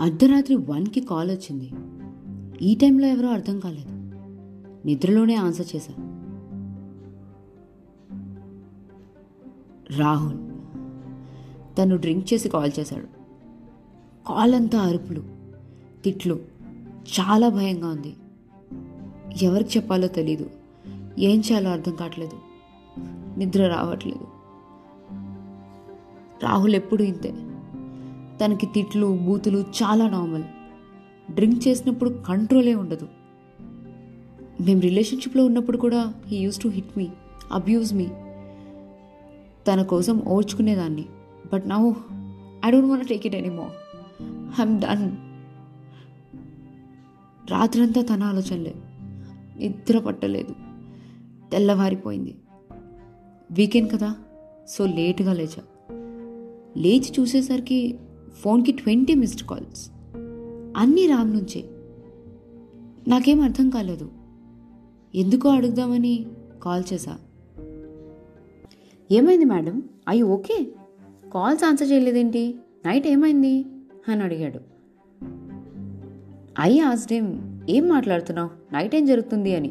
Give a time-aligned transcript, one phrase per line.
[0.00, 1.72] అర్ధరాత్రి వన్కి కాల్ వచ్చింది.
[2.62, 3.88] ఈ టైంలో ఎవరో అర్థం కాలేదు.
[4.86, 5.94] నిద్రలోనే ఆన్సర్ చేశా.
[9.98, 10.38] రాహుల్.
[11.78, 13.06] తను డ్రింక్ చేసి కాల్ చేశాడు.
[14.28, 15.24] కాల్ అంతా అరుపులు
[16.04, 16.34] తిట్లు
[17.20, 18.16] చాలా భయంగా ఉంది.
[19.42, 20.50] ఎవరికి చెప్పాలో తెలీదు.
[21.18, 22.38] ఏం చేయాలో అర్థం కావట్లేదు.
[23.38, 24.26] నిద్ర రావట్లేదు.
[26.42, 27.34] రాహుల్ ఎప్పుడు ఇంతే.
[28.44, 30.44] తనకి తిట్లు బూతులు చాలా నార్మల్
[31.34, 33.08] డ్రింక్ చేసినప్పుడు కంట్రోలే ఉండదు.
[34.60, 37.08] మేము రిలేషన్షిప్లో ఉన్నప్పుడు కూడా he uses to hit me
[37.52, 38.06] abuse me
[39.68, 41.04] తన కోసం ఓర్చుకునేదాన్ని.
[41.52, 41.92] But now
[42.64, 43.70] I don't want take it anymore
[44.22, 45.12] I'm done
[47.50, 48.74] రాత్రంతా తన ఆలోచనలే.
[49.58, 50.54] నిద్ర పట్టలేదు.
[51.50, 52.34] తెల్లవారిపోయింది.
[53.50, 54.14] వీకెండ్ కదా
[54.68, 55.62] సో లేట్గా లేచా.
[56.76, 57.98] లేచి చూసేసరికి
[58.40, 59.90] ఫోన్కి ట్వంటీ మిస్డ్ కాల్స్.
[60.76, 61.64] అన్నీ రామ్ నుంచే.
[63.08, 64.10] నాకేం అర్థం కాలేదు.
[65.14, 66.26] ఎందుకో అడుగుదామని
[66.62, 67.18] కాల్ చేశా.
[69.10, 69.82] ఏమైంది మేడం?
[70.08, 70.66] అయ్యి ఓకే?
[71.34, 72.54] కాల్స్ ఆన్సర్ చేయలేదేంటి?
[72.86, 73.64] నైట్ ఏమైంది?
[74.08, 74.60] అని అడిగాడు.
[76.60, 78.50] ఐ ఆస్డేమ్ ఏం మాట్లాడుతున్నావు?
[78.72, 79.68] నైట్ ఏం జరుగుతుంది అని.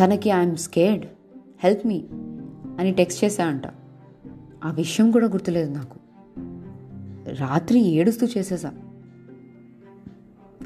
[0.00, 1.06] తనకి ఐఎమ్ స్కేర్డ్
[1.64, 2.04] హెల్ప్ మీ
[2.78, 3.62] అని టెక్స్ట్ చేశా అంట.
[4.64, 6.05] ఆ విషయం కూడా గుర్తులేదు నాకు.
[7.28, 8.72] రాత్రి ఏడుస్తూ చేసేసా.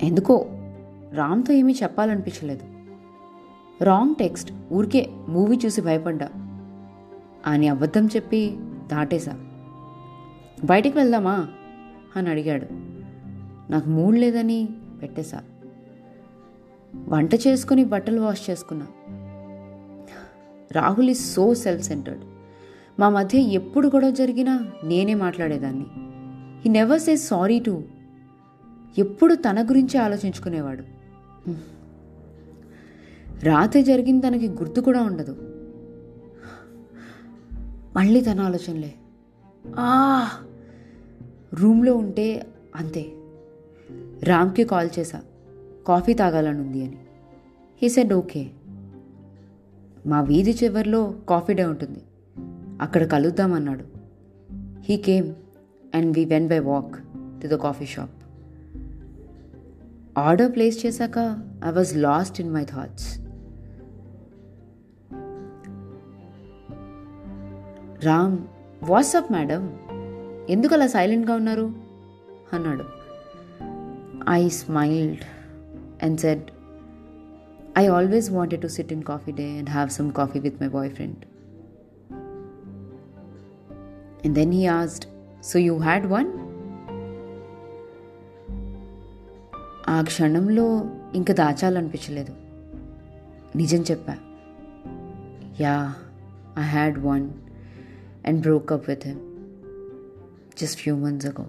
[0.03, 0.47] ఎందుకో
[1.13, 2.67] రామ్తో ఏమీ చెప్పాలనిపించలేదు.
[3.85, 6.29] రాంగ్ టెక్స్ట్ ఊరికే మూవీ చూసి భయపడ్డా.
[7.47, 9.39] అని అబద్ధం చెప్పి దాటేశా
[10.65, 11.49] బయటికి వెళ్దామా?
[12.17, 12.67] అని అడిగాడు.
[13.73, 14.69] నాకు మూడ్ లేదని
[15.03, 15.43] పెట్టేశా
[17.09, 18.87] వంట చేసుకుని బట్టలు వాష్ చేసుకున్నా.
[20.73, 22.25] Rahul is so self centered
[23.01, 25.87] మా మధ్య ఎప్పుడు గొడవ జరిగినా నేనే మాట్లాడేదాన్ని.
[26.61, 27.83] He never says sorry too
[28.99, 30.83] ఎప్పుడు తన గురించి ఆలోచించుకునేవాడు.
[33.45, 35.37] రాత్రి జరిగింది తనకి గుర్తు కూడా ఉండదు.
[37.97, 38.95] మళ్ళీ తన ఆలోచనలే.
[39.79, 40.29] ఆ!
[41.55, 43.07] రూమ్లో ఉంటే అంతే.
[44.23, 45.23] రామ్కి కాల్ చేశా.
[45.89, 46.99] కాఫీ తాగాలనుంది అని.
[47.83, 48.51] హీ సెడ్ ఓకే
[50.07, 52.03] మా వీధి చివరిలో కాఫీ డే ఉంటుంది.
[52.81, 53.85] అక్కడ కలుద్దామన్నాడు.
[54.81, 55.35] He came
[55.95, 56.95] and we went by walk
[57.43, 58.11] to the coffee shop
[60.19, 63.21] order place చేశాక I was lost in my thoughts
[68.05, 68.39] Ram
[68.83, 69.79] what's up madam
[70.51, 71.75] ఎందుకు అలా సైలెంట్గా ఉన్నారు
[72.53, 72.85] అన్నాడు.
[74.31, 75.21] I smiled
[76.05, 76.43] and said
[77.79, 81.17] I always wanted to sit in coffee day and have some coffee with my boyfriend
[84.25, 85.05] and then he asked
[85.45, 86.31] so you had one
[89.89, 92.35] ఆ క్షణంలో ఇంకా దాచాలనిపించలేదు.
[93.57, 94.17] నిజం చెప్పా.
[95.61, 95.95] Yeah
[96.59, 97.31] I had one
[98.27, 99.21] and broke up with him
[100.59, 101.47] just few months ago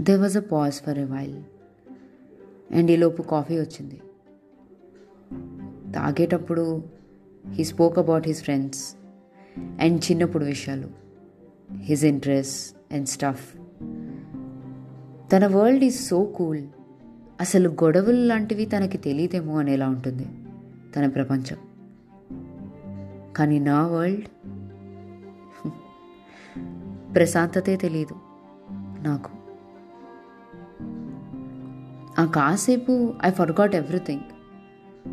[0.00, 1.42] there was a pause for a while
[2.74, 4.00] and ఈలోపు coffee వచ్చింది.
[5.92, 6.82] తాగేటప్పుడు
[7.50, 8.96] he spoke about his friends
[9.80, 10.88] and చిన్నప్పుడు విషయాలు.
[11.76, 13.56] హిజ్ ఇంట్రెస్ట్ అండ్ స్టఫ్
[15.32, 16.66] తన world is so cool
[17.40, 20.26] అసలు గొడవలు లాంటివి తనకి తెలియదేమో అనేలా ఉంటుంది
[20.96, 21.56] తన ప్రపంచం.
[23.36, 24.28] కానీ నా వరల్డ్
[27.14, 28.14] ప్రశాంతతే తెలియదు
[29.02, 29.30] నాకు.
[32.20, 34.20] ఆ కాసేపు ఐ ఫర్గాట్ ఎవ్రీథింగ్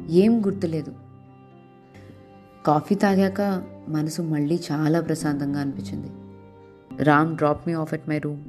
[0.09, 0.95] ఏం గుర్తులేదు.
[2.65, 3.41] కాఫీ తాగాక
[3.87, 6.11] మనసు మళ్ళీ చాలా ప్రశాంతంగా అనిపించింది.
[7.03, 8.43] Ram drop me off at my room.